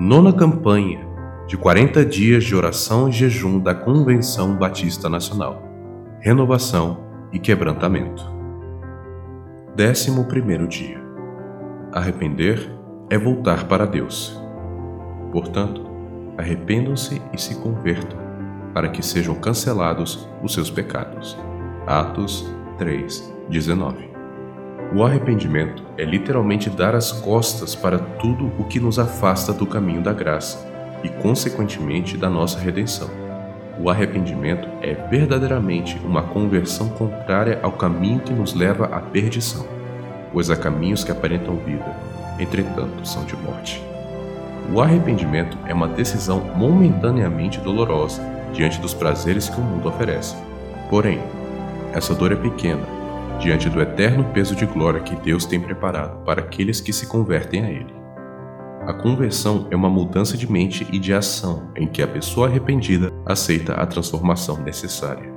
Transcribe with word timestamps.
Nona 0.00 0.32
campanha 0.32 1.00
de 1.48 1.56
40 1.56 2.04
dias 2.06 2.44
de 2.44 2.54
oração 2.54 3.08
e 3.08 3.12
jejum 3.12 3.58
da 3.58 3.74
Convenção 3.74 4.54
Batista 4.54 5.08
Nacional. 5.08 5.60
Renovação 6.20 7.00
e 7.32 7.38
quebrantamento. 7.40 8.22
Décimo 9.74 10.26
primeiro 10.26 10.68
dia. 10.68 11.02
Arrepender 11.92 12.72
é 13.10 13.18
voltar 13.18 13.66
para 13.66 13.86
Deus. 13.86 14.40
Portanto, 15.32 15.84
arrependam-se 16.38 17.20
e 17.32 17.40
se 17.40 17.56
convertam, 17.56 18.20
para 18.72 18.90
que 18.90 19.04
sejam 19.04 19.34
cancelados 19.34 20.28
os 20.44 20.54
seus 20.54 20.70
pecados. 20.70 21.36
Atos 21.88 22.48
3, 22.78 23.34
19. 23.50 24.17
O 24.90 25.04
arrependimento 25.04 25.82
é 25.98 26.04
literalmente 26.04 26.70
dar 26.70 26.94
as 26.94 27.12
costas 27.12 27.74
para 27.74 27.98
tudo 27.98 28.50
o 28.58 28.64
que 28.64 28.80
nos 28.80 28.98
afasta 28.98 29.52
do 29.52 29.66
caminho 29.66 30.00
da 30.00 30.14
graça 30.14 30.66
e, 31.04 31.10
consequentemente, 31.10 32.16
da 32.16 32.30
nossa 32.30 32.58
redenção. 32.58 33.10
O 33.78 33.90
arrependimento 33.90 34.66
é 34.80 34.94
verdadeiramente 34.94 36.00
uma 36.02 36.22
conversão 36.22 36.88
contrária 36.88 37.60
ao 37.62 37.72
caminho 37.72 38.20
que 38.20 38.32
nos 38.32 38.54
leva 38.54 38.86
à 38.86 38.98
perdição, 38.98 39.66
pois 40.32 40.48
há 40.48 40.56
caminhos 40.56 41.04
que 41.04 41.12
aparentam 41.12 41.56
vida, 41.56 41.94
entretanto 42.38 43.06
são 43.06 43.26
de 43.26 43.36
morte. 43.36 43.84
O 44.72 44.80
arrependimento 44.80 45.58
é 45.66 45.74
uma 45.74 45.86
decisão 45.86 46.40
momentaneamente 46.56 47.60
dolorosa 47.60 48.22
diante 48.54 48.80
dos 48.80 48.94
prazeres 48.94 49.50
que 49.50 49.60
o 49.60 49.64
mundo 49.64 49.86
oferece. 49.86 50.34
Porém, 50.88 51.20
essa 51.92 52.14
dor 52.14 52.32
é 52.32 52.36
pequena 52.36 52.97
diante 53.38 53.68
do 53.68 53.80
eterno 53.80 54.24
peso 54.32 54.54
de 54.54 54.66
glória 54.66 55.00
que 55.00 55.14
Deus 55.16 55.46
tem 55.46 55.60
preparado 55.60 56.24
para 56.24 56.40
aqueles 56.40 56.80
que 56.80 56.92
se 56.92 57.06
convertem 57.06 57.64
a 57.64 57.70
Ele. 57.70 57.94
A 58.86 58.92
conversão 58.92 59.68
é 59.70 59.76
uma 59.76 59.90
mudança 59.90 60.36
de 60.36 60.50
mente 60.50 60.86
e 60.90 60.98
de 60.98 61.12
ação 61.12 61.70
em 61.76 61.86
que 61.86 62.02
a 62.02 62.08
pessoa 62.08 62.48
arrependida 62.48 63.12
aceita 63.26 63.74
a 63.74 63.86
transformação 63.86 64.62
necessária. 64.62 65.30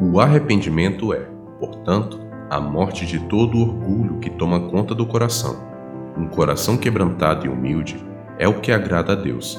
O 0.00 0.20
arrependimento 0.20 1.14
é, 1.14 1.28
portanto, 1.58 2.20
a 2.50 2.60
morte 2.60 3.06
de 3.06 3.20
todo 3.20 3.56
o 3.56 3.62
orgulho 3.62 4.18
que 4.18 4.28
toma 4.28 4.68
conta 4.68 4.94
do 4.94 5.06
coração. 5.06 5.64
Um 6.18 6.26
coração 6.26 6.76
quebrantado 6.76 7.46
e 7.46 7.48
humilde 7.48 7.96
é 8.38 8.46
o 8.46 8.60
que 8.60 8.72
agrada 8.72 9.12
a 9.12 9.16
Deus. 9.16 9.58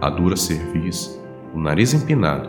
A 0.00 0.10
dura 0.10 0.36
cerviz, 0.36 1.20
o 1.54 1.58
nariz 1.58 1.94
empinado 1.94 2.48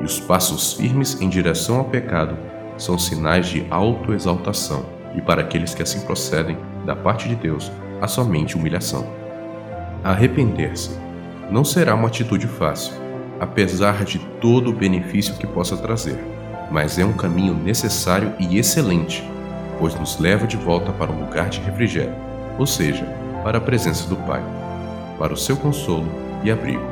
e 0.00 0.04
os 0.04 0.20
passos 0.20 0.74
firmes 0.74 1.20
em 1.20 1.28
direção 1.28 1.78
ao 1.78 1.84
pecado 1.84 2.36
são 2.76 2.98
sinais 2.98 3.46
de 3.46 3.66
autoexaltação, 3.70 4.84
e 5.14 5.20
para 5.20 5.40
aqueles 5.40 5.74
que 5.74 5.82
assim 5.82 6.00
procedem, 6.00 6.56
da 6.84 6.94
parte 6.94 7.28
de 7.28 7.34
Deus, 7.34 7.70
há 8.00 8.06
somente 8.06 8.56
humilhação. 8.56 9.06
Arrepender-se 10.04 10.96
não 11.50 11.64
será 11.64 11.94
uma 11.94 12.08
atitude 12.08 12.46
fácil, 12.46 12.94
apesar 13.40 14.04
de 14.04 14.18
todo 14.40 14.70
o 14.70 14.74
benefício 14.74 15.34
que 15.34 15.46
possa 15.46 15.76
trazer, 15.76 16.18
mas 16.70 16.98
é 16.98 17.04
um 17.04 17.12
caminho 17.12 17.54
necessário 17.54 18.32
e 18.38 18.58
excelente, 18.58 19.24
pois 19.78 19.94
nos 19.94 20.18
leva 20.18 20.46
de 20.46 20.56
volta 20.56 20.92
para 20.92 21.10
um 21.10 21.20
lugar 21.20 21.48
de 21.48 21.60
refrigério, 21.60 22.14
ou 22.58 22.66
seja, 22.66 23.04
para 23.42 23.58
a 23.58 23.60
presença 23.60 24.08
do 24.08 24.16
Pai, 24.16 24.42
para 25.18 25.32
o 25.32 25.36
seu 25.36 25.56
consolo 25.56 26.08
e 26.42 26.50
abrigo. 26.50 26.82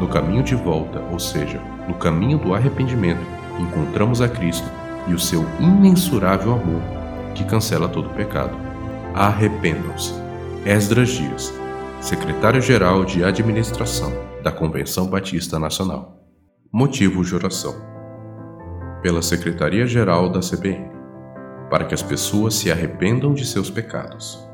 No 0.00 0.08
caminho 0.08 0.42
de 0.42 0.54
volta, 0.54 1.00
ou 1.12 1.18
seja, 1.18 1.60
no 1.86 1.94
caminho 1.94 2.38
do 2.38 2.54
arrependimento, 2.54 3.20
encontramos 3.58 4.20
a 4.20 4.28
Cristo 4.28 4.68
e 5.06 5.14
o 5.14 5.18
seu 5.18 5.44
imensurável 5.60 6.52
amor, 6.52 6.82
que 7.34 7.44
cancela 7.44 7.88
todo 7.88 8.10
pecado. 8.10 8.56
Arrependam-se. 9.14 10.14
Esdras 10.64 11.10
Dias, 11.10 11.52
secretário-geral 12.00 13.04
de 13.04 13.24
administração 13.24 14.12
da 14.42 14.52
Convenção 14.52 15.06
Batista 15.08 15.58
Nacional. 15.58 16.20
Motivo 16.72 17.24
de 17.24 17.34
oração. 17.34 17.74
Pela 19.02 19.22
Secretaria-Geral 19.22 20.28
da 20.28 20.40
CBN, 20.40 20.90
para 21.68 21.84
que 21.84 21.94
as 21.94 22.02
pessoas 22.02 22.54
se 22.54 22.70
arrependam 22.70 23.34
de 23.34 23.44
seus 23.44 23.68
pecados. 23.68 24.51